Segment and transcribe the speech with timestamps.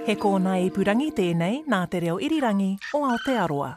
[0.00, 3.74] He kōna purangi tēnei nā te reo irirangi o Aotearoa.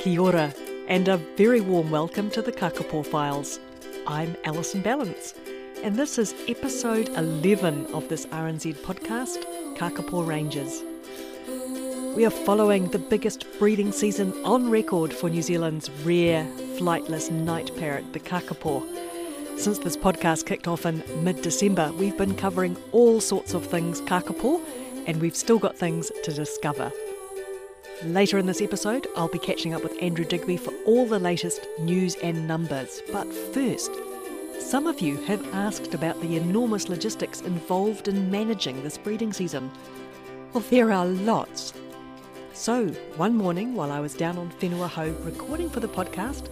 [0.00, 0.46] Kia ora,
[0.88, 3.60] and a very warm welcome to the Kakapo Files.
[4.06, 5.34] I'm Alison Ballance,
[5.84, 9.44] and this is episode 11 of this RNZ podcast,
[9.76, 10.82] Kakapo Rangers.
[12.16, 16.44] We are following the biggest breeding season on record for New Zealand's rare
[16.78, 19.11] flightless night parrot, the kakapo.
[19.62, 24.00] Since this podcast kicked off in mid December, we've been covering all sorts of things
[24.00, 24.60] kakapo,
[25.06, 26.90] and we've still got things to discover.
[28.02, 31.64] Later in this episode, I'll be catching up with Andrew Digby for all the latest
[31.78, 33.02] news and numbers.
[33.12, 33.92] But first,
[34.58, 39.70] some of you have asked about the enormous logistics involved in managing this breeding season.
[40.52, 41.72] Well, there are lots.
[42.52, 46.48] So, one morning while I was down on Whenua Hou recording for the podcast,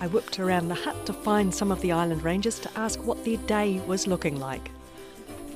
[0.00, 3.24] I whipped around the hut to find some of the island rangers to ask what
[3.24, 4.70] their day was looking like.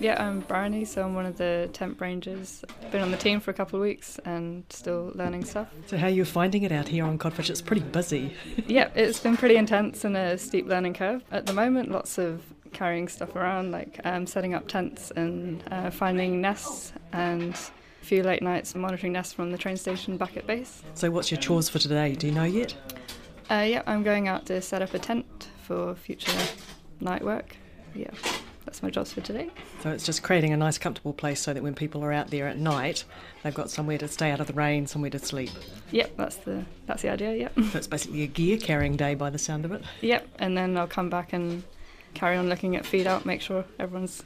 [0.00, 2.64] Yeah, I'm Bryony, so I'm one of the temp rangers.
[2.92, 5.68] Been on the team for a couple of weeks and still learning stuff.
[5.86, 7.50] So, how are you finding it out here on Codfish?
[7.50, 8.32] It's pretty busy.
[8.68, 11.24] yeah, it's been pretty intense and a steep learning curve.
[11.32, 12.42] At the moment, lots of
[12.72, 18.22] carrying stuff around, like um, setting up tents and uh, finding nests and a few
[18.22, 20.80] late nights monitoring nests from the train station back at base.
[20.94, 22.14] So, what's your chores for today?
[22.14, 22.72] Do you know yet?
[23.50, 26.32] Uh, yeah, I'm going out to set up a tent for future
[27.00, 27.56] night work.
[27.94, 28.10] Yeah
[28.68, 29.48] that's my jobs for today.
[29.82, 32.46] So it's just creating a nice, comfortable place so that when people are out there
[32.46, 33.04] at night,
[33.42, 35.48] they've got somewhere to stay out of the rain, somewhere to sleep.
[35.90, 37.34] Yep, that's the that's the idea.
[37.34, 37.52] Yep.
[37.72, 39.82] So it's basically a gear carrying day by the sound of it.
[40.02, 41.62] Yep, and then I'll come back and
[42.12, 44.22] carry on looking at feed out, make sure everyone's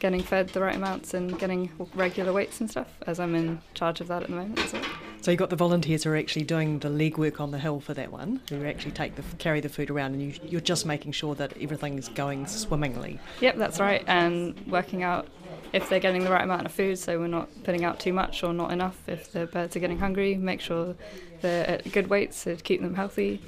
[0.00, 4.00] getting fed the right amounts and getting regular weights and stuff, as I'm in charge
[4.00, 4.58] of that at the moment.
[4.58, 4.82] So.
[5.20, 7.92] So you've got the volunteers who are actually doing the legwork on the hill for
[7.94, 11.12] that one, who actually take the carry the food around, and you, you're just making
[11.12, 13.18] sure that everything is going swimmingly.
[13.40, 15.26] Yep, that's right, and working out
[15.72, 18.42] if they're getting the right amount of food, so we're not putting out too much
[18.42, 18.96] or not enough.
[19.06, 20.94] If the birds are getting hungry, make sure
[21.40, 23.42] they're at good weights to keep them healthy.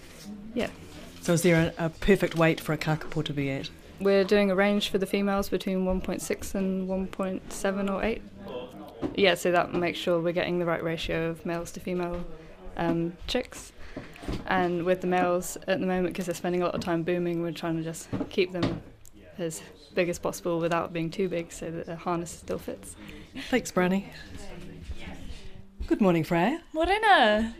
[0.54, 0.70] Yeah.
[1.22, 3.70] So is there a, a perfect weight for a kakapo to be at?
[4.00, 8.22] We're doing a range for the females between 1.6 and 1.7 or 8
[9.14, 12.24] yeah, so that makes sure we're getting the right ratio of males to female
[12.76, 13.72] um, chicks.
[14.46, 17.42] And with the males at the moment, because they're spending a lot of time booming,
[17.42, 18.82] we're trying to just keep them
[19.38, 19.62] as
[19.94, 22.96] big as possible without being too big so that the harness still fits.
[23.48, 24.12] Thanks, Bryony.
[25.86, 26.62] Good morning, Freya.
[26.72, 27.54] Morena.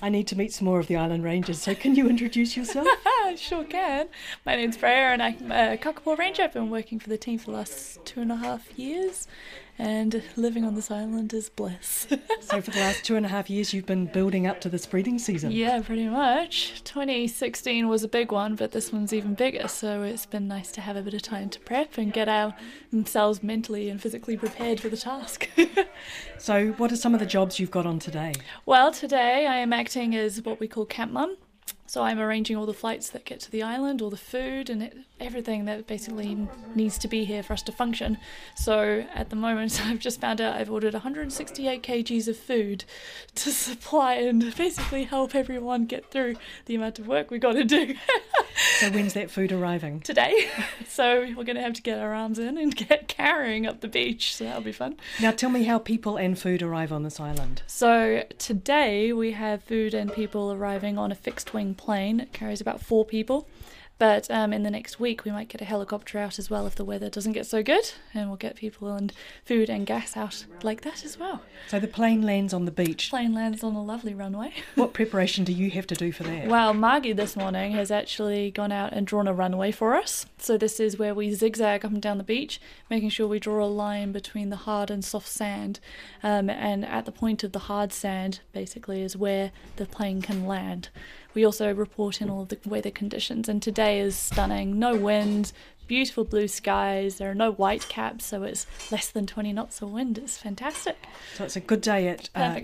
[0.00, 2.86] I need to meet some more of the Island Rangers, so can you introduce yourself?
[3.36, 4.08] sure can.
[4.44, 6.42] My name's Freya and I'm a Kakapo Ranger.
[6.42, 9.26] I've been working for the team for the last two and a half years
[9.78, 12.06] and living on this island is bliss.
[12.40, 14.86] so, for the last two and a half years, you've been building up to this
[14.86, 15.50] breeding season?
[15.50, 16.82] Yeah, pretty much.
[16.84, 20.80] 2016 was a big one, but this one's even bigger, so it's been nice to
[20.80, 24.88] have a bit of time to prep and get ourselves mentally and physically prepared for
[24.88, 25.48] the task.
[26.38, 28.32] so, what are some of the jobs you've got on today?
[28.64, 31.36] Well, today I am acting as what we call camp mum.
[31.86, 34.82] So I'm arranging all the flights that get to the island, all the food, and
[34.82, 38.18] it, everything that basically needs to be here for us to function.
[38.54, 42.84] So at the moment, I've just found out I've ordered 168 kgs of food
[43.36, 47.64] to supply and basically help everyone get through the amount of work we've got to
[47.64, 47.94] do.
[48.78, 50.00] so when's that food arriving?
[50.00, 50.48] Today.
[50.86, 53.88] So we're going to have to get our arms in and get carrying up the
[53.88, 54.34] beach.
[54.36, 54.96] So that'll be fun.
[55.20, 57.62] Now tell me how people and food arrive on this island.
[57.66, 62.20] So today we have food and people arriving on a fixed wing plane.
[62.20, 63.48] It carries about four people.
[63.98, 66.74] But um, in the next week, we might get a helicopter out as well if
[66.74, 69.12] the weather doesn't get so good, and we'll get people and
[69.44, 71.42] food and gas out like that as well.
[71.68, 73.08] So the plane lands on the beach.
[73.08, 74.52] Plane lands on a lovely runway.
[74.74, 76.48] what preparation do you have to do for that?
[76.48, 80.26] Well, Margie this morning has actually gone out and drawn a runway for us.
[80.38, 82.60] So this is where we zigzag up and down the beach,
[82.90, 85.80] making sure we draw a line between the hard and soft sand,
[86.22, 90.46] um, and at the point of the hard sand, basically, is where the plane can
[90.46, 90.90] land.
[91.36, 94.78] We also report in all of the weather conditions, and today is stunning.
[94.78, 95.52] No wind,
[95.86, 97.18] beautiful blue skies.
[97.18, 100.16] There are no white caps, so it's less than 20 knots of wind.
[100.16, 100.96] It's fantastic.
[101.34, 102.60] So it's a good day at uh,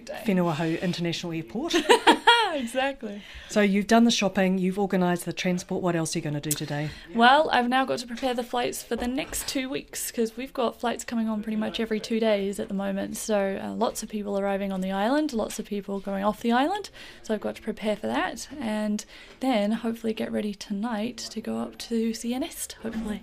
[0.55, 1.75] Hou International Airport.
[2.56, 3.22] exactly.
[3.49, 5.82] So you've done the shopping, you've organised the transport.
[5.82, 6.90] What else are you going to do today?
[7.14, 10.52] Well, I've now got to prepare the flights for the next two weeks because we've
[10.52, 13.16] got flights coming on pretty much every two days at the moment.
[13.16, 16.52] So uh, lots of people arriving on the island, lots of people going off the
[16.52, 16.90] island.
[17.22, 19.04] So I've got to prepare for that, and
[19.40, 22.76] then hopefully get ready tonight to go up to see a nest.
[22.82, 23.22] Hopefully.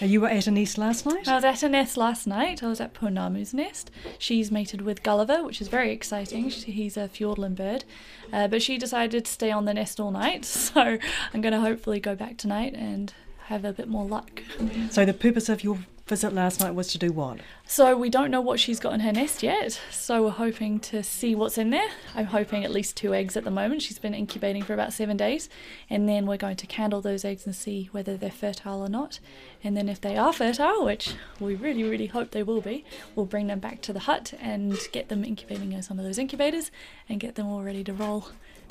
[0.00, 1.26] You were at a nest last night?
[1.26, 2.62] I was at a nest last night.
[2.62, 3.90] I was at Pounamu's nest.
[4.18, 6.50] She's mated with Gulliver, which is very exciting.
[6.50, 7.84] She, he's a Fiordland bird.
[8.32, 10.98] Uh, but she decided to stay on the nest all night, so
[11.34, 13.12] I'm going to hopefully go back tonight and
[13.46, 14.42] have a bit more luck.
[14.90, 17.40] So the purpose of your visit last night was to do what?
[17.66, 19.80] So we don't know what she's got in her nest yet.
[19.90, 21.88] So we're hoping to see what's in there.
[22.14, 23.82] I'm hoping at least two eggs at the moment.
[23.82, 25.48] She's been incubating for about seven days.
[25.90, 29.20] And then we're going to candle those eggs and see whether they're fertile or not.
[29.62, 32.84] And then if they are fertile, which we really, really hope they will be,
[33.14, 36.18] we'll bring them back to the hut and get them incubating in some of those
[36.18, 36.70] incubators
[37.08, 38.28] and get them all ready to roll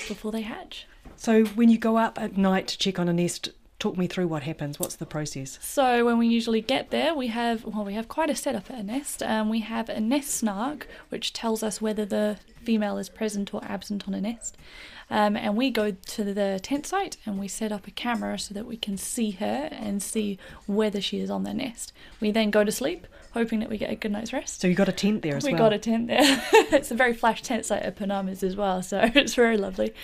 [0.08, 0.86] before they hatch.
[1.16, 4.28] So when you go up at night to check on a nest, talk me through
[4.28, 4.80] what happens.
[4.80, 5.58] What's the process?
[5.60, 8.78] So when we usually get there, we have well, we have quite a setup at
[8.78, 9.22] a nest.
[9.22, 13.62] Um, we have a nest snark, which tells us whether the female is present or
[13.64, 14.56] absent on a nest.
[15.10, 18.52] Um, and we go to the tent site and we set up a camera so
[18.52, 21.92] that we can see her and see whether she is on the nest.
[22.20, 24.60] We then go to sleep, hoping that we get a good night's rest.
[24.60, 25.62] So you got a tent there as we well.
[25.62, 26.42] We got a tent there.
[26.52, 29.94] it's a very flash tent site at Pounamu's as well, so it's very lovely.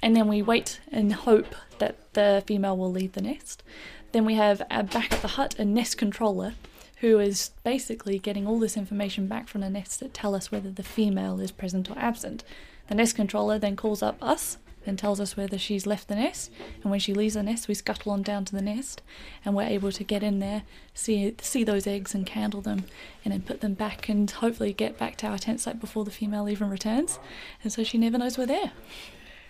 [0.00, 3.64] And then we wait and hope that the female will leave the nest.
[4.12, 6.54] Then we have back at the hut a nest controller
[7.00, 10.70] who is basically getting all this information back from the nest that tell us whether
[10.70, 12.44] the female is present or absent.
[12.86, 16.52] The nest controller then calls up us and tells us whether she's left the nest.
[16.82, 19.02] And when she leaves the nest, we scuttle on down to the nest,
[19.44, 20.62] and we're able to get in there,
[20.94, 22.84] see see those eggs, and candle them,
[23.24, 26.10] and then put them back, and hopefully get back to our tent site before the
[26.10, 27.18] female even returns.
[27.62, 28.72] And so she never knows we're there.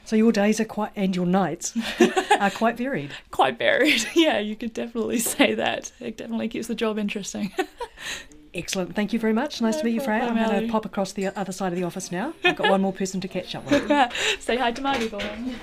[0.04, 1.76] So your days are quite and your nights
[2.40, 3.12] are quite varied.
[3.30, 4.38] Quite varied, yeah.
[4.38, 5.92] You could definitely say that.
[6.00, 7.52] It definitely keeps the job interesting.
[8.54, 8.94] Excellent.
[8.94, 9.62] Thank you very much.
[9.62, 10.24] Nice No to meet you, Freya.
[10.24, 12.34] I'm going to pop across the other side of the office now.
[12.44, 13.88] I've got one more person to catch up with.
[14.40, 15.54] Say hi to Margie for me.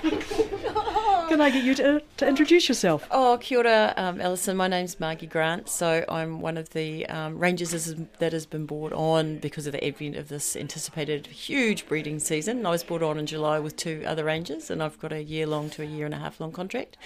[1.30, 3.06] Can I get you to, to introduce yourself?
[3.08, 4.56] Oh, kia ora, um, Alison.
[4.56, 5.68] My name's Margie Grant.
[5.68, 7.70] So I'm one of the um, rangers
[8.18, 12.66] that has been brought on because of the advent of this anticipated huge breeding season.
[12.66, 15.46] I was brought on in July with two other rangers, and I've got a year
[15.46, 16.96] long to a year and a half long contract.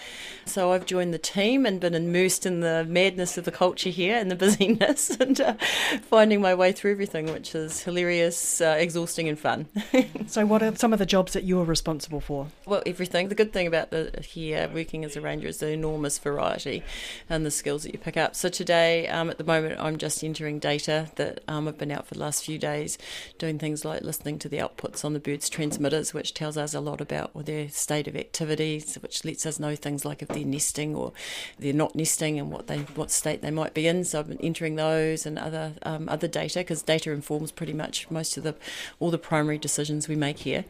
[0.46, 4.16] So I've joined the team and been immersed in the madness of the culture here
[4.16, 5.52] and the busyness and uh,
[6.00, 9.68] finding my way through everything, which is hilarious, uh, exhausting, and fun.
[10.26, 12.48] So, what are some of the jobs that you're responsible for?
[12.64, 13.28] Well, everything.
[13.28, 16.82] The good thing about the here working as a ranger is the enormous variety
[17.28, 18.34] and the skills that you pick up.
[18.34, 22.06] So today, um, at the moment, I'm just entering data that um, I've been out
[22.06, 22.98] for the last few days,
[23.38, 26.80] doing things like listening to the outputs on the birds' transmitters, which tells us a
[26.80, 30.94] lot about their state of activities, which lets us know things like if they're nesting
[30.94, 31.12] or
[31.58, 34.04] they're not nesting and what they what state they might be in.
[34.04, 38.10] So I've been entering those and other um, other data because data informs pretty much
[38.10, 38.54] most of the
[39.00, 40.64] all the primary decisions we make here.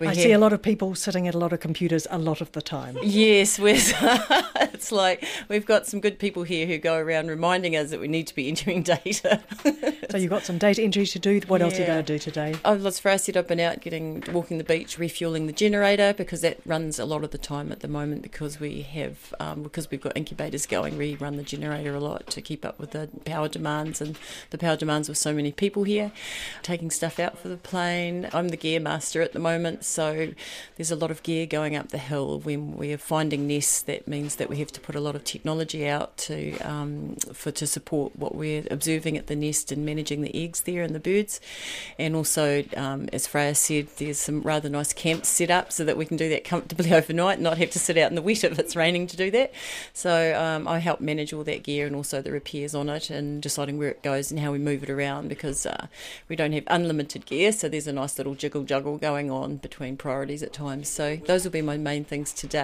[0.00, 2.18] We I have- see a lot of people sitting at a lot of computers a
[2.18, 2.87] lot of the time.
[3.02, 7.90] Yes, we're, it's like we've got some good people here who go around reminding us
[7.90, 9.42] that we need to be entering data.
[10.10, 11.40] So, you've got some data entry to do.
[11.46, 12.54] What else are you going to do today?
[12.64, 16.14] Oh, let's for us, said I've been out getting walking the beach, refueling the generator
[16.14, 19.62] because that runs a lot of the time at the moment because we have um,
[19.62, 20.96] because we've got incubators going.
[20.96, 24.18] We run the generator a lot to keep up with the power demands and
[24.50, 26.12] the power demands with so many people here.
[26.62, 28.28] Taking stuff out for the plane.
[28.32, 30.32] I'm the gear master at the moment, so
[30.76, 32.40] there's a lot of gear going up the hill.
[32.40, 35.24] When we are finding nests, that means that we have to put a lot of
[35.24, 40.22] technology out to um, for to support what we're observing at the nest and managing
[40.22, 41.40] the eggs there and the birds.
[41.98, 45.96] And also, um, as Freya said, there's some rather nice camps set up so that
[45.96, 48.44] we can do that comfortably overnight and not have to sit out in the wet
[48.44, 49.52] if it's raining to do that.
[49.92, 53.42] So um, I help manage all that gear and also the repairs on it and
[53.42, 55.86] deciding where it goes and how we move it around because uh,
[56.28, 57.52] we don't have unlimited gear.
[57.52, 60.88] So there's a nice little jiggle juggle going on between priorities at times.
[60.88, 62.57] So those will be my main things today.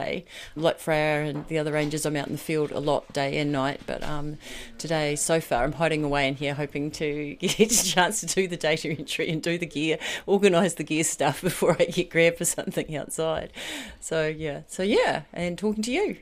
[0.56, 3.52] Like Freya and the other rangers, I'm out in the field a lot day and
[3.52, 3.80] night.
[3.86, 4.38] But um,
[4.78, 8.48] today, so far, I'm hiding away in here hoping to get a chance to do
[8.48, 12.38] the data entry and do the gear, organise the gear stuff before I get grabbed
[12.38, 13.52] for something outside.
[14.00, 16.16] So yeah, so yeah, and talking to you.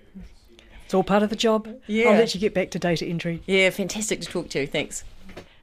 [0.85, 1.69] It's all part of the job.
[1.87, 2.11] Yeah.
[2.11, 3.43] I'll let you get back to data entry.
[3.47, 4.67] Yeah, fantastic to talk to you.
[4.67, 5.05] Thanks.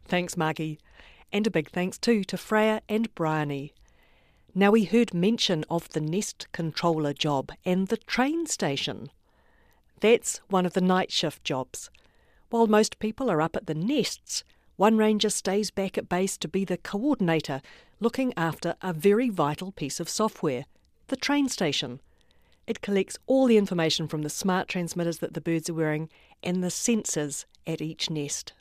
[0.08, 0.80] Thanks, Margie.
[1.32, 3.74] And a big thanks too to Freya and Bryony.
[4.60, 9.10] Now we heard mention of the nest controller job and the train station.
[10.02, 11.90] That's one of the night shift jobs.
[12.50, 14.44] While most people are up at the nests,
[14.76, 17.62] one ranger stays back at base to be the coordinator,
[18.02, 20.66] looking after a very vital piece of software
[21.08, 22.02] the train station.
[22.68, 26.10] It collects all the information from the smart transmitters that the birds are wearing
[26.44, 28.52] and the sensors at each nest.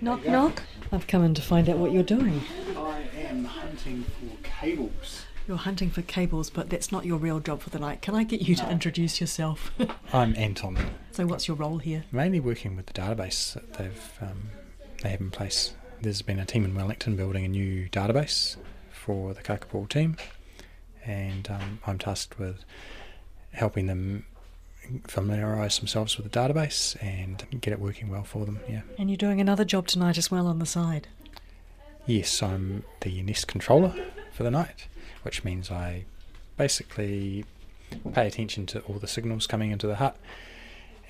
[0.00, 0.62] Knock, knock.
[0.92, 2.40] I've come in to find out what you're doing.
[3.34, 5.24] I am hunting for cables.
[5.48, 8.00] You're hunting for cables, but that's not your real job for the night.
[8.00, 9.72] Can I get you to introduce yourself?
[10.12, 10.78] I'm Anton,
[11.10, 12.04] so, what's your role here?
[12.12, 14.50] mainly working with the database that they've um,
[15.02, 15.74] they have in place.
[16.00, 18.56] There's been a team in Wellington building a new database
[18.92, 20.16] for the Kakapo team,
[21.04, 22.64] and um, I'm tasked with
[23.50, 24.26] helping them
[25.08, 28.60] familiarise themselves with the database and get it working well for them.
[28.68, 28.82] Yeah.
[28.96, 31.08] And you're doing another job tonight as well on the side.
[32.06, 33.94] Yes, I'm the Nest controller
[34.32, 34.88] for the night,
[35.22, 36.04] which means I
[36.56, 37.44] basically
[38.12, 40.16] pay attention to all the signals coming into the hut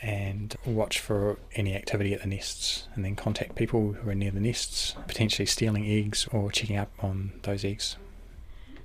[0.00, 4.30] and watch for any activity at the nests and then contact people who are near
[4.30, 7.96] the nests, potentially stealing eggs or checking up on those eggs.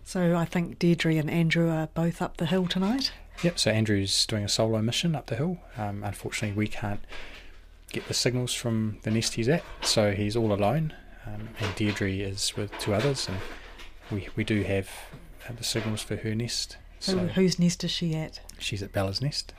[0.04, 3.12] So I think Deirdre and Andrew are both up the hill tonight.
[3.44, 5.60] Yep, so Andrew's doing a solo mission up the hill.
[5.78, 7.02] Um, unfortunately, we can't
[7.92, 10.94] get the signals from the nest he's at, so he's all alone.
[11.34, 13.38] Um, and Deirdre is with two others, and
[14.12, 14.90] we, we do have
[15.48, 16.78] uh, the signals for her nest.
[17.00, 18.40] So So whose nest is she at?
[18.58, 19.54] she's at Bella's nest.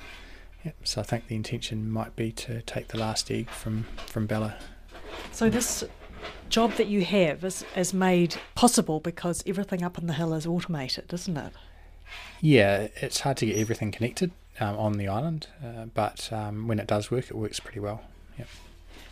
[0.65, 4.27] Yep, so I think the intention might be to take the last egg from, from
[4.27, 4.57] Bella.
[5.33, 5.85] So this
[6.51, 10.47] job that you have is, is made possible because everything up on the hill is
[10.47, 11.53] automated, isn't it?
[12.43, 16.79] Yeah, it's hard to get everything connected um, on the island, uh, but um, when
[16.79, 18.03] it does work, it works pretty well.
[18.39, 18.49] Yep.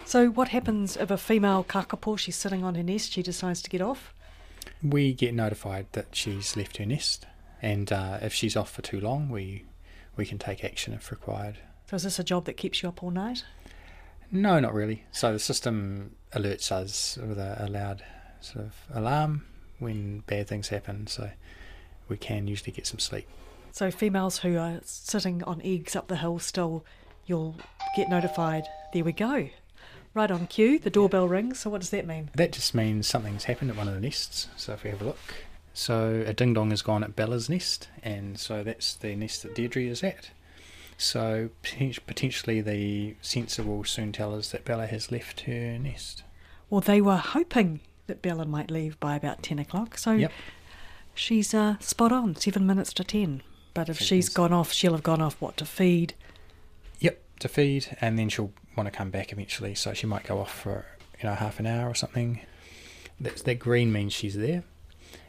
[0.08, 3.68] So what happens if a female kakapo, she's sitting on her nest, she decides to
[3.68, 4.14] get off?
[4.82, 7.26] We get notified that she's left her nest,
[7.60, 9.66] and uh, if she's off for too long, we
[10.16, 11.58] we can take action if required.
[11.90, 13.44] So is this a job that keeps you up all night?
[14.32, 15.04] No, not really.
[15.12, 18.02] So the system alerts us with a, a loud
[18.40, 19.44] sort of alarm
[19.78, 21.28] when bad things happen, so
[22.08, 23.28] we can usually get some sleep.
[23.72, 26.82] So females who are sitting on eggs up the hill still,
[27.26, 27.56] you'll
[27.94, 28.64] get notified.
[28.94, 29.50] There we go.
[30.18, 31.60] Right on cue, the doorbell rings.
[31.60, 32.30] So what does that mean?
[32.34, 34.48] That just means something's happened at one of the nests.
[34.56, 35.34] So if we have a look,
[35.72, 39.54] so a ding dong has gone at Bella's nest, and so that's the nest that
[39.54, 40.30] Deirdre is at.
[40.96, 46.24] So potentially the sensor will soon tell us that Bella has left her nest.
[46.68, 49.98] Well, they were hoping that Bella might leave by about 10 o'clock.
[49.98, 50.32] So Yep.
[51.14, 53.44] she's uh, spot on, seven minutes to 10.
[53.72, 56.14] But if she's gone off, she'll have gone off what to feed.
[56.98, 59.74] Yep, to feed, and then she'll want to come back eventually.
[59.74, 60.86] So she might go off for
[61.20, 62.40] you know half an hour or something.
[63.20, 64.62] That's that green means she's there,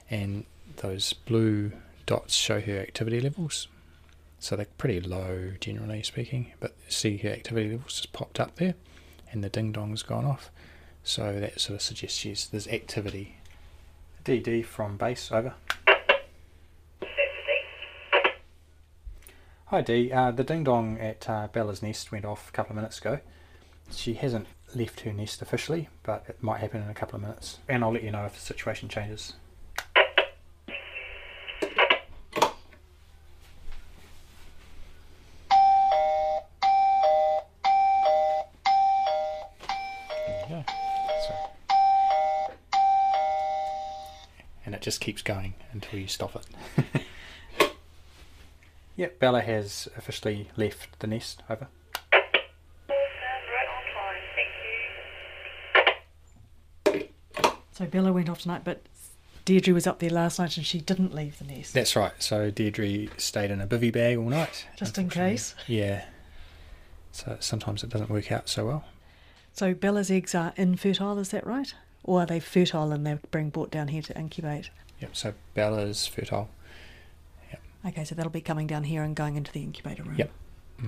[0.10, 0.46] and
[0.78, 1.74] those blue
[2.06, 3.68] dots show her activity levels.
[4.40, 6.54] So they're pretty low, generally speaking.
[6.62, 8.76] But see her activity levels just popped up there,
[9.32, 10.50] and the ding dong's gone off.
[11.04, 13.38] So that sort of suggests there's activity.
[14.24, 15.56] DD from base over.
[19.68, 22.76] Hi Dee, uh, the ding dong at uh, Bella's nest went off a couple of
[22.76, 23.20] minutes ago.
[23.92, 27.60] She hasn't left her nest officially, but it might happen in a couple of minutes.
[27.68, 29.34] And I'll let you know if the situation changes.
[40.28, 40.64] There you go.
[41.28, 41.50] So-
[44.66, 46.46] And it just keeps going until you stop it.
[48.96, 51.42] Yep, Bella has officially left the nest.
[51.50, 51.70] Over.
[57.80, 58.82] So Bella went off tonight, but
[59.46, 61.74] Deirdre was up there last night and she didn't leave the nest.
[61.74, 62.12] That's right.
[62.20, 64.68] So Deirdre stayed in a bivy bag all night.
[64.76, 65.56] Just in case.
[65.66, 66.04] Yeah.
[67.14, 68.84] So sometimes it doesn't work out so well.
[69.54, 71.74] So Bella's eggs are infertile, is that right?
[72.04, 74.70] Or are they fertile and they're being brought down here to incubate?
[75.00, 75.16] Yep.
[75.16, 76.50] So Bella's fertile.
[77.88, 80.16] Okay, so that'll be coming down here and going into the incubator room.
[80.18, 80.32] Yep.
[80.82, 80.88] hmm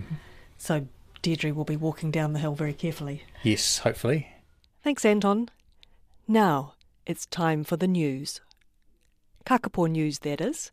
[0.57, 0.87] So
[1.21, 3.23] Deirdre will be walking down the hill very carefully.
[3.43, 4.27] Yes, hopefully.
[4.83, 5.49] Thanks, Anton.
[6.27, 6.73] Now
[7.05, 8.41] it's time for the news.
[9.45, 10.71] Kakapo news, that is.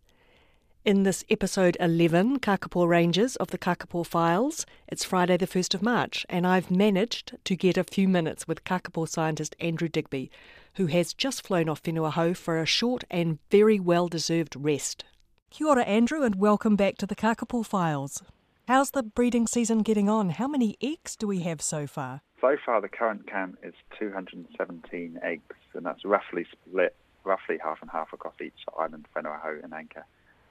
[0.84, 5.82] In this episode 11, Kakapo Rangers of the Kakapo Files, it's Friday the 1st of
[5.82, 10.30] March, and I've managed to get a few minutes with Kakapo scientist Andrew Digby,
[10.74, 15.04] who has just flown off Whenua for a short and very well deserved rest.
[15.50, 18.22] Kia ora, Andrew, and welcome back to the Kakapo Files.
[18.68, 20.30] How's the breeding season getting on?
[20.30, 22.20] How many eggs do we have so far?
[22.40, 26.94] So far, the current count is 217 eggs, and that's roughly split,
[27.24, 30.04] roughly half and half across each island, Whenua and Anchor.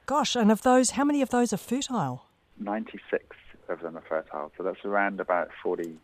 [0.05, 2.25] Gosh, and of those, how many of those are fertile?
[2.59, 3.35] 96
[3.69, 5.97] of them are fertile, so that's around about 47%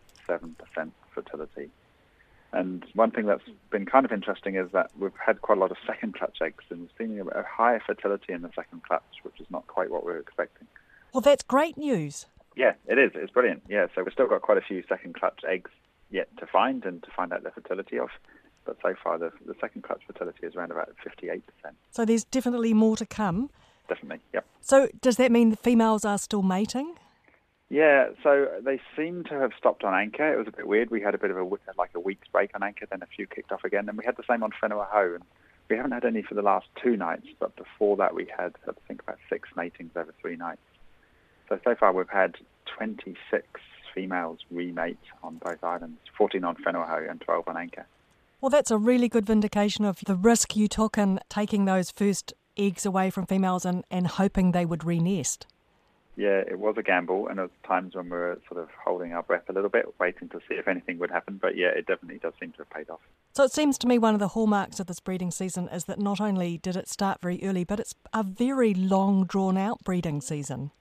[1.13, 1.69] fertility.
[2.51, 5.71] And one thing that's been kind of interesting is that we've had quite a lot
[5.71, 9.39] of second clutch eggs, and we've seen a higher fertility in the second clutch, which
[9.39, 10.67] is not quite what we were expecting.
[11.13, 12.27] Well, that's great news.
[12.55, 13.11] Yeah, it is.
[13.15, 13.63] It's brilliant.
[13.67, 15.71] Yeah, so we've still got quite a few second clutch eggs
[16.11, 18.09] yet to find and to find out the fertility of.
[18.65, 21.41] But so far, the, the second clutch fertility is around about 58%.
[21.91, 23.49] So there's definitely more to come.
[23.89, 24.45] Definitely, yep.
[24.61, 26.95] So does that mean the females are still mating?
[27.69, 30.31] Yeah, so they seem to have stopped on anchor.
[30.31, 30.91] It was a bit weird.
[30.91, 31.43] We had a bit of a
[31.77, 34.15] like a week's break on anchor, then a few kicked off again, and we had
[34.15, 35.15] the same on Whenua Hou.
[35.15, 35.23] And
[35.69, 38.71] we haven't had any for the last two nights, but before that we had I
[38.87, 40.61] think about six matings over three nights.
[41.49, 42.35] So so far we've had
[42.77, 43.47] 26
[43.93, 47.85] females remate on both islands, 14 on Whenua Hou and 12 on anchor.
[48.43, 52.33] Well, that's a really good vindication of the risk you took in taking those first
[52.57, 55.47] eggs away from females and, and hoping they would re-nest.
[56.17, 59.13] Yeah, it was a gamble, and there was times when we were sort of holding
[59.13, 61.39] our breath a little bit, waiting to see if anything would happen.
[61.41, 62.99] But yeah, it definitely does seem to have paid off.
[63.31, 65.97] So it seems to me one of the hallmarks of this breeding season is that
[65.97, 70.71] not only did it start very early, but it's a very long, drawn-out breeding season.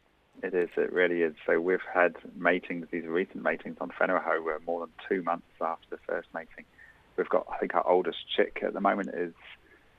[0.43, 0.71] It is.
[0.77, 1.35] It really is.
[1.47, 5.87] So we've had matings, these recent matings on Whenua were more than two months after
[5.91, 6.65] the first mating.
[7.17, 9.35] We've got, I think, our oldest chick at the moment is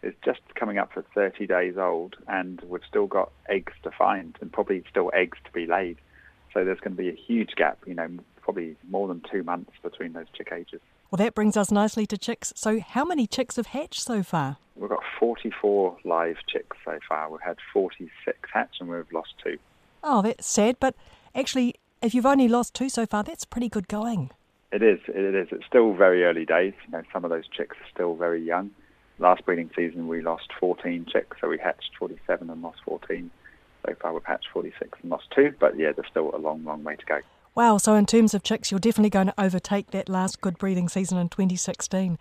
[0.02, 4.38] is just coming up for 30 days old, and we've still got eggs to find,
[4.42, 5.98] and probably still eggs to be laid.
[6.54, 7.80] So there's going to be a huge gap.
[7.88, 8.10] You know,
[8.42, 10.82] probably more than two months between those chick ages.
[11.10, 12.54] Well, that brings us nicely to chicks.
[12.56, 14.58] So, how many chicks have hatched so far?
[14.76, 17.30] We've got 44 live chicks so far.
[17.30, 19.58] We've had 46 hatch, and we've lost two.
[20.04, 20.96] Oh, that's sad, but
[21.34, 24.32] actually, if you've only lost two so far, that's pretty good going.
[24.74, 25.00] It is.
[25.08, 25.50] It is.
[25.52, 26.74] It's still very early days.
[26.86, 28.72] You know, some of those chicks are still very young.
[29.20, 33.30] Last breeding season, we lost 14 chicks, so we hatched 47 and lost 14.
[33.86, 36.84] So far, we've hatched 46 and lost two, but yeah, there's still a long, long
[36.84, 37.20] way to go.
[37.54, 40.90] Wow, so in terms of chicks, you're definitely going to overtake that last good breeding
[40.90, 42.18] season in 2016.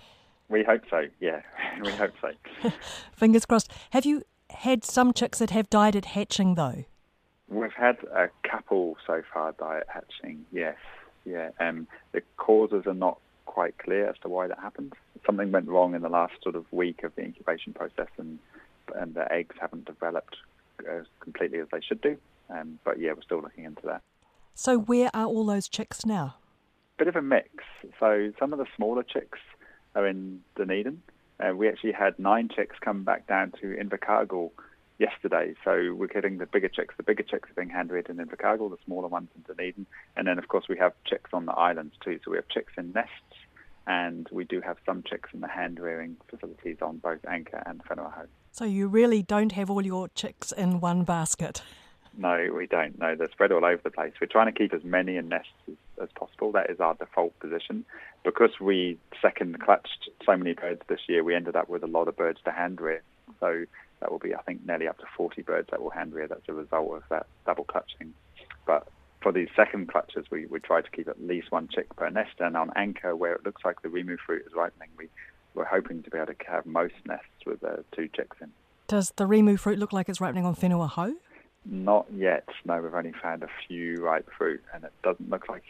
[0.50, 1.40] We hope so, yeah.
[1.82, 2.32] we hope so.
[3.12, 3.71] Fingers crossed.
[3.90, 6.85] Have you had some chicks that have died at hatching, though?
[7.49, 10.76] We've had a couple so far die at hatching, yes.
[11.25, 14.95] Yeah, um, the causes are not quite clear as to why that happened.
[15.26, 18.38] Something went wrong in the last sort of week of the incubation process, and
[18.96, 20.37] and the eggs haven't developed
[20.90, 22.16] as completely as they should do.
[22.51, 24.03] Um, but yeah, we're still looking into that.
[24.55, 26.37] So where are all those chicks now?
[26.99, 27.49] Bit of a mix.
[27.99, 29.38] So some of the smaller chicks
[29.94, 31.03] are in Dunedin.
[31.40, 34.51] Uh, we actually had nine chicks come back down to Invercargill
[35.03, 35.55] yesterday.
[35.65, 36.95] So we're getting the bigger chicks.
[36.97, 39.85] The bigger chicks are being hand reared in Invercargill, the smaller ones in Dunedin.
[40.17, 42.21] And then, of course, we have chicks on the islands too.
[42.25, 43.11] So we have chicks in nests,
[43.87, 47.83] and we do have some chicks in the hand rearing facilities on both Anchor and
[47.87, 48.27] Hou.
[48.53, 51.62] So you really don't have all your chicks in one basket.
[52.17, 52.99] No, we don't.
[52.99, 54.12] No, they're spread all over the place.
[54.21, 56.53] We're trying to keep as many in nests as, as possible.
[56.53, 57.85] That is our default position.
[58.23, 62.09] Because we second clutched so many birds this year, we ended up with a lot
[62.09, 63.03] of birds to hand rear.
[63.41, 63.65] So
[64.03, 66.27] that will be, I think, nearly up to 40 birds that will hand rear.
[66.27, 68.12] That's a result of that double clutching.
[68.67, 68.88] But
[69.23, 72.41] for these second clutches, we, we try to keep at least one chick per nest.
[72.41, 75.09] And on anchor, where it looks like the rimu fruit is ripening, we,
[75.55, 78.51] we're hoping to be able to have most nests with uh, two chicks in.
[78.88, 81.17] Does the rimu fruit look like it's ripening on Whenua Hou?
[81.65, 82.49] Not yet.
[82.65, 85.62] No, we've only found a few ripe fruit, and it doesn't look like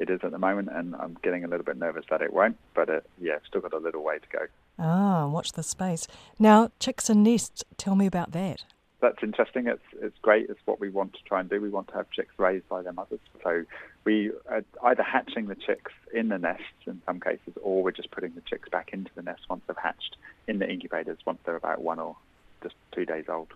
[0.00, 0.70] it is at the moment.
[0.72, 2.56] And I'm getting a little bit nervous that it won't.
[2.74, 4.46] But it, yeah, still got a little way to go.
[4.78, 6.08] Ah, watch the space.
[6.38, 7.62] Now, chicks and nests.
[7.76, 8.64] Tell me about that.
[9.00, 9.66] That's interesting.
[9.66, 10.50] It's it's great.
[10.50, 11.60] It's what we want to try and do.
[11.60, 13.20] We want to have chicks raised by their mothers.
[13.42, 13.64] So
[14.04, 18.10] we are either hatching the chicks in the nests in some cases, or we're just
[18.10, 21.56] putting the chicks back into the nest once they've hatched in the incubators once they're
[21.56, 22.16] about one or
[22.62, 23.48] just two days old.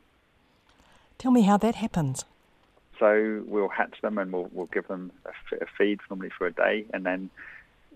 [1.18, 2.24] Tell me how that happens.
[2.98, 6.46] So we'll hatch them and we'll, we'll give them a, f- a feed normally for
[6.46, 7.30] a day, and then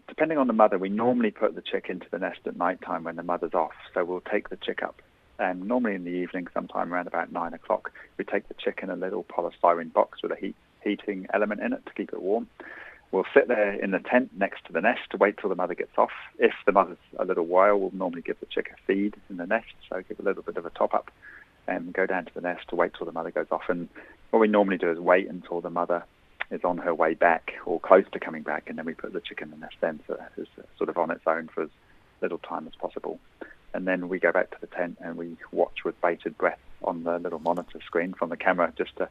[0.09, 3.05] depending on the mother, we normally put the chick into the nest at night time
[3.05, 3.75] when the mother's off.
[3.95, 5.01] So we'll take the chick up,
[5.39, 8.91] and normally in the evening, sometime around about nine o'clock, we take the chick in
[8.91, 12.49] a little polystyrene box with a heat, heating element in it to keep it warm.
[13.11, 15.75] We'll sit there in the tent next to the nest to wait till the mother
[15.75, 16.11] gets off.
[16.39, 19.47] If the mother's a little while, we'll normally give the chick a feed in the
[19.47, 21.11] nest, so give a little bit of a top up,
[21.67, 23.69] and go down to the nest to wait till the mother goes off.
[23.69, 23.89] And
[24.31, 26.05] what we normally do is wait until the mother
[26.51, 29.21] is on her way back or close to coming back, and then we put the
[29.21, 31.71] chicken in the nest then, so it's sort of on its own for as
[32.21, 33.19] little time as possible.
[33.75, 37.05] And then we go back to the tent and we watch with bated breath on
[37.05, 39.09] the little monitor screen from the camera just to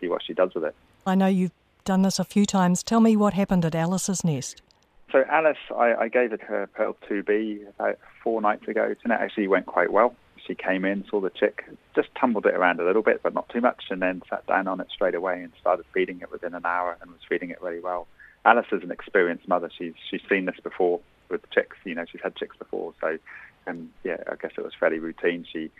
[0.00, 0.74] see what she does with it.
[1.06, 1.52] I know you've
[1.84, 2.82] done this a few times.
[2.82, 4.62] Tell me what happened at Alice's nest.
[5.10, 9.18] So Alice, I, I gave it her Pearl 2B about four nights ago, and it
[9.20, 10.14] actually went quite well.
[10.46, 13.48] She came in, saw the chick, just tumbled it around a little bit, but not
[13.48, 16.54] too much, and then sat down on it straight away and started feeding it within
[16.54, 18.06] an hour and was feeding it really well.
[18.44, 19.70] Alice is an experienced mother.
[19.76, 21.00] She's she's seen this before.
[21.28, 21.76] with chicks.
[21.84, 23.18] You know, she's had chicks before, so
[23.66, 25.44] um, yeah, I guess it was fairly routine.
[25.52, 25.70] She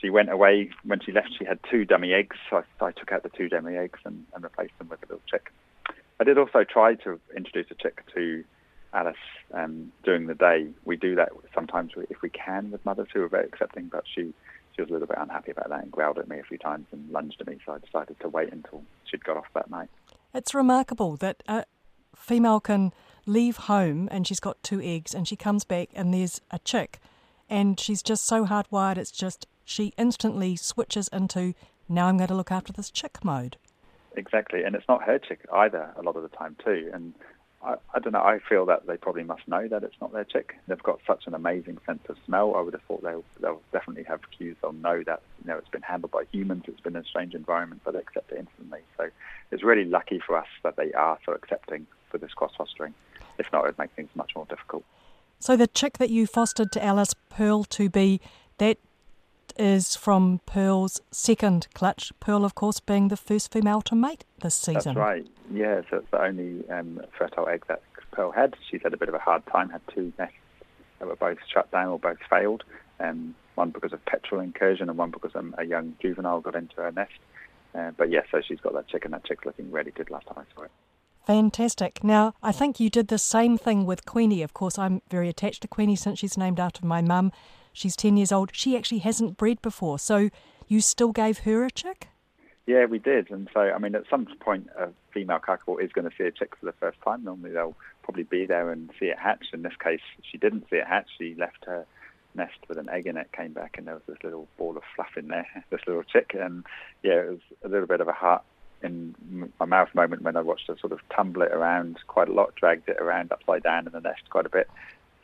[0.00, 1.30] she went away when she left.
[1.38, 4.24] She had two dummy eggs, so I, I took out the two dummy eggs and,
[4.34, 5.52] and replaced them with a little chick.
[6.18, 8.44] I did also try to introduce a chick to
[8.92, 9.16] Alice
[9.52, 10.68] um, during the day.
[10.84, 14.32] We do that sometimes if we can with mothers who are very accepting, but she
[14.74, 16.86] she was a little bit unhappy about that and growled at me a few times
[16.92, 19.88] and lunged at me, so I decided to wait until she'd got off that night.
[20.34, 21.64] It's remarkable that a
[22.14, 22.92] female can
[23.24, 26.98] leave home and she's got two eggs and she comes back and there's a chick
[27.48, 31.54] and she's just so hardwired it's just she instantly switches into
[31.88, 33.56] now I'm going to look after this chick mode.
[34.16, 36.90] Exactly, and it's not her chick either a lot of the time too.
[36.92, 37.14] And
[37.62, 38.20] I, I don't know.
[38.20, 40.54] I feel that they probably must know that it's not their chick.
[40.68, 42.54] They've got such an amazing sense of smell.
[42.54, 44.56] I would have thought they'll they'll definitely have cues.
[44.62, 46.64] They'll know that you know it's been handled by humans.
[46.68, 48.80] It's been in a strange environment, but they accept it instantly.
[48.96, 49.08] So
[49.50, 52.94] it's really lucky for us that they are so accepting for this cross fostering.
[53.38, 54.84] If not, it would make things much more difficult.
[55.38, 58.20] So the chick that you fostered to Alice Pearl 2B
[58.58, 58.78] that
[59.58, 62.12] is from Pearl's second clutch.
[62.20, 64.94] Pearl, of course, being the first female to mate this season.
[64.94, 65.26] That's right.
[65.52, 68.54] Yeah, so it's the only um, fertile egg that Pearl had.
[68.70, 69.70] She's had a bit of a hard time.
[69.70, 70.34] Had two nests
[70.98, 72.64] that were both shut down or both failed.
[72.98, 76.76] Um, one because of petrel incursion and one because um, a young juvenile got into
[76.76, 77.12] her nest.
[77.74, 80.10] Uh, but yes, yeah, so she's got that chick, and that chick's looking really good
[80.10, 80.70] last time I saw it.
[81.26, 82.04] Fantastic.
[82.04, 84.42] Now, I think you did the same thing with Queenie.
[84.42, 87.32] Of course, I'm very attached to Queenie since she's named after my mum.
[87.76, 88.50] She's 10 years old.
[88.54, 89.98] She actually hasn't bred before.
[89.98, 90.30] So
[90.66, 92.08] you still gave her a chick?
[92.66, 93.30] Yeah, we did.
[93.30, 96.32] And so, I mean, at some point, a female kakapo is going to see a
[96.32, 97.22] chick for the first time.
[97.22, 99.48] Normally, they'll probably be there and see it hatch.
[99.52, 101.06] In this case, she didn't see it hatch.
[101.18, 101.84] She left her
[102.34, 104.82] nest with an egg in it, came back, and there was this little ball of
[104.94, 106.34] fluff in there, this little chick.
[106.38, 106.64] And
[107.02, 108.42] yeah, it was a little bit of a heart
[108.82, 109.14] in
[109.60, 112.54] my mouth moment when I watched her sort of tumble it around quite a lot,
[112.54, 114.68] dragged it around upside down in the nest quite a bit,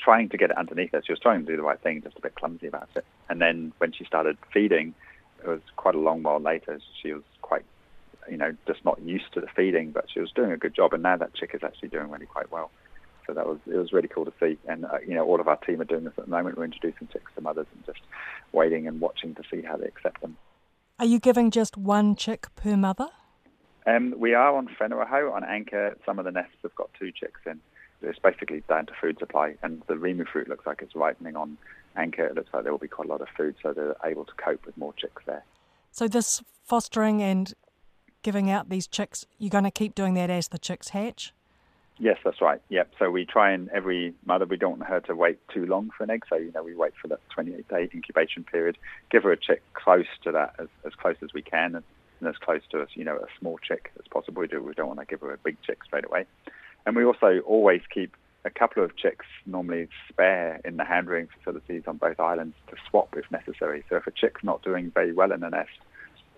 [0.03, 1.03] trying to get it underneath her.
[1.05, 3.05] She was trying to do the right thing, just a bit clumsy about it.
[3.29, 4.95] And then when she started feeding,
[5.43, 6.81] it was quite a long while later.
[7.03, 7.65] She was quite,
[8.31, 10.93] you know, just not used to the feeding, but she was doing a good job.
[10.93, 12.71] And now that chick is actually doing really quite well.
[13.27, 14.59] So that was it was really cool to see.
[14.67, 16.59] And uh, you know, all of our team are doing this at the moment.
[16.59, 18.01] We're introducing chicks to mothers and just
[18.53, 20.37] waiting and watching to see how they accept them.
[20.99, 23.09] Are you giving just one chick per mother?
[23.87, 25.97] Um, we are on Whenua on Anchor.
[26.07, 27.61] Some of the nests have got two chicks in
[28.03, 29.57] it's basically down to food supply.
[29.63, 31.59] And the rimu fruit looks like it's ripening on
[31.97, 32.27] Anchor.
[32.27, 34.33] It looks like there will be quite a lot of food, so they're able to
[34.35, 35.45] cope with more chicks there.
[35.91, 37.53] So this fostering and
[38.23, 41.33] giving out these chicks, you're going to keep doing that as the chicks hatch?
[41.99, 42.61] Yes, that's right.
[42.69, 42.95] Yep.
[42.99, 46.05] So we try and every mother, we don't want her to wait too long for
[46.05, 46.25] an egg.
[46.29, 48.79] So, you know, we wait for that 28 day incubation period,
[49.11, 51.85] give her a chick close to that, as, as close as we can, and,
[52.21, 54.41] and as close to, us, you know, a small chick as possible.
[54.41, 56.25] We, do, we don't want to give her a big chick straight away.
[56.87, 61.29] And we also always keep a couple of chicks normally spare in the hand rearing
[61.39, 63.85] facilities on both islands to swap if necessary.
[63.89, 65.79] So if a chick's not doing very well in the nest,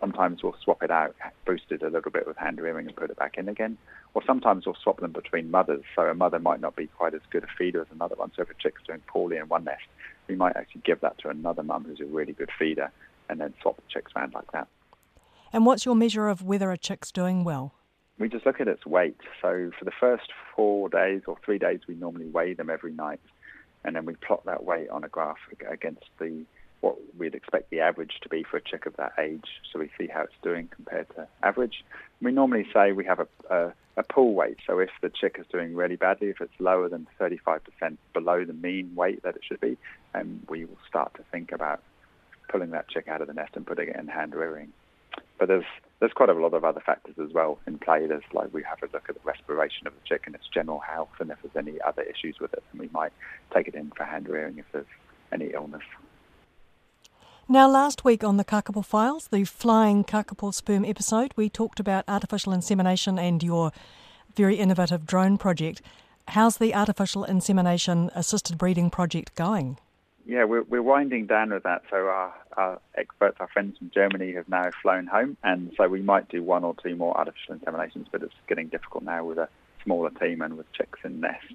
[0.00, 1.14] sometimes we'll swap it out,
[1.46, 3.78] boost it a little bit with hand rearing and put it back in again.
[4.12, 5.83] Or sometimes we'll swap them between mothers.
[5.96, 8.30] So a mother might not be quite as good a feeder as another one.
[8.37, 9.85] So if a chick's doing poorly in one nest,
[10.28, 12.90] we might actually give that to another mum who's a really good feeder
[13.30, 14.68] and then swap the chicks around like that.
[15.54, 17.72] And what's your measure of whether a chick's doing well?
[18.18, 19.16] We just look at its weight.
[19.42, 23.20] So for the first four days or three days, we normally weigh them every night,
[23.85, 26.44] and then we plot that weight on a graph against the
[26.81, 29.46] what we'd expect the average to be for a chick of that age.
[29.72, 31.83] So we see how it's doing compared to average.
[32.20, 34.59] We normally say we have a, a, a pull weight.
[34.66, 37.61] So if the chick is doing really badly, if it's lower than 35%
[38.12, 39.79] below the mean weight that it should be,
[40.12, 41.83] and we will start to think about
[42.50, 44.70] pulling that chick out of the nest and putting it in hand rearing.
[45.38, 45.64] But there's
[46.04, 48.06] there's quite a lot of other factors as well in play.
[48.06, 50.80] There's like we have a look at the respiration of the chick and its general
[50.80, 53.14] health, and if there's any other issues with it, then we might
[53.54, 54.84] take it in for hand rearing if there's
[55.32, 55.80] any illness.
[57.48, 62.04] Now, last week on the Kakapo Files, the flying Kakapo sperm episode, we talked about
[62.06, 63.72] artificial insemination and your
[64.36, 65.80] very innovative drone project.
[66.28, 69.78] How's the artificial insemination assisted breeding project going?
[70.26, 71.82] Yeah, we're, we're winding down with that.
[71.90, 76.02] So our, our experts, our friends from Germany, have now flown home, and so we
[76.02, 79.48] might do one or two more artificial inseminations, but it's getting difficult now with a
[79.82, 81.52] smaller team and with chicks in nests.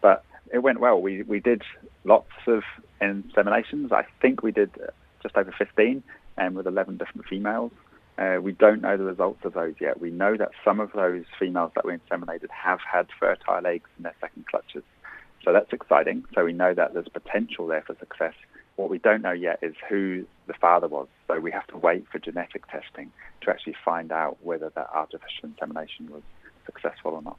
[0.00, 1.00] But it went well.
[1.00, 1.62] We we did
[2.04, 2.62] lots of
[3.00, 3.92] inseminations.
[3.92, 4.70] I think we did
[5.22, 6.02] just over 15,
[6.36, 7.72] and with 11 different females.
[8.16, 10.00] Uh, we don't know the results of those yet.
[10.00, 14.02] We know that some of those females that we inseminated have had fertile eggs in
[14.02, 14.82] their second clutches.
[15.44, 16.24] So that's exciting.
[16.34, 18.34] So we know that there's potential there for success.
[18.76, 21.08] What we don't know yet is who the father was.
[21.26, 23.10] So we have to wait for genetic testing
[23.42, 26.22] to actually find out whether that artificial insemination was
[26.66, 27.38] successful or not.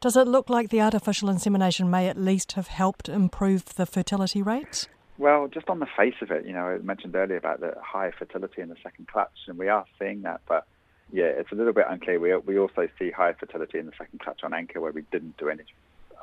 [0.00, 4.42] Does it look like the artificial insemination may at least have helped improve the fertility
[4.42, 4.88] rates?
[5.18, 8.10] Well, just on the face of it, you know, I mentioned earlier about the high
[8.10, 10.66] fertility in the second clutch, and we are seeing that, but
[11.10, 12.18] yeah, it's a little bit unclear.
[12.18, 15.36] We we also see high fertility in the second clutch on Anchor where we didn't
[15.38, 15.66] do any uh,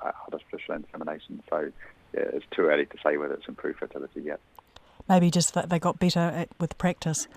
[0.03, 1.41] artificial insemination.
[1.49, 1.71] So
[2.13, 4.39] yeah, it's too early to say whether it's improved fertility yet.
[5.09, 7.27] Maybe just that they got better at, with practice.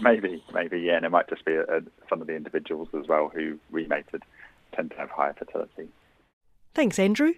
[0.00, 3.06] Maybe, maybe, yeah, and it might just be a, a, some of the individuals as
[3.06, 4.22] well who remated
[4.74, 5.88] tend to have higher fertility.
[6.74, 7.34] Thanks, Andrew.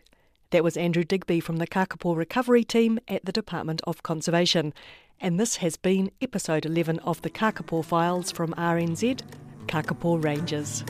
[0.50, 4.72] That was Andrew Digby from the Kakapo Recovery Team at the Department of Conservation.
[5.20, 9.22] And this has been episode 11 of the Kakapo Files from RNZ,
[9.66, 10.84] Kakapo Rangers.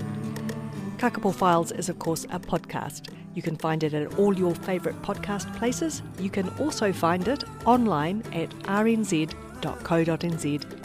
[0.99, 3.09] Kakapo Files is, of course, a podcast.
[3.35, 6.03] You can find it at all your favourite podcast places.
[6.19, 9.35] You can also find it online at rnz.co.nz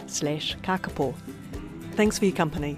[0.10, 1.14] slash kakapo.
[1.94, 2.78] Thanks for your company.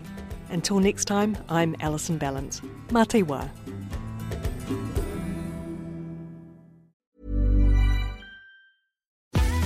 [0.50, 2.62] Until next time, I'm Alison Ballance.
[2.92, 3.48] Mate wa.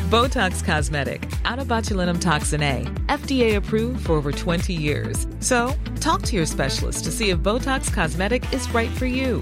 [0.10, 5.26] Botox Cosmetic, onabotulinumtoxinA, FDA approved for over 20 years.
[5.40, 9.42] So, talk to your specialist to see if Botox Cosmetic is right for you.